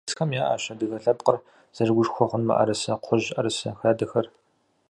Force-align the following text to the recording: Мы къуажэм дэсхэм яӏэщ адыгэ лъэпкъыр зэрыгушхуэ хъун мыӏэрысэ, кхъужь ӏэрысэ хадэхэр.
Мы 0.01 0.03
къуажэм 0.03 0.29
дэсхэм 0.29 0.39
яӏэщ 0.43 0.63
адыгэ 0.71 0.97
лъэпкъыр 1.03 1.37
зэрыгушхуэ 1.75 2.25
хъун 2.29 2.43
мыӏэрысэ, 2.47 2.93
кхъужь 3.01 3.27
ӏэрысэ 3.33 3.69
хадэхэр. 3.79 4.25